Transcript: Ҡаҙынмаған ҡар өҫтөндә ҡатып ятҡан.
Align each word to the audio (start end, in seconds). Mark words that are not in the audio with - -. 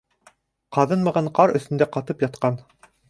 Ҡаҙынмаған 0.77 1.29
ҡар 1.41 1.53
өҫтөндә 1.59 1.89
ҡатып 1.97 2.25
ятҡан. 2.27 2.59